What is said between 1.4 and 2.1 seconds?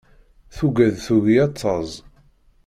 ad taẓ.